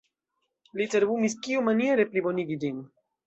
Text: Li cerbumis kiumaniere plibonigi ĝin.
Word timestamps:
Li 0.79 0.87
cerbumis 0.93 1.35
kiumaniere 1.47 2.09
plibonigi 2.15 2.59
ĝin. 2.65 2.81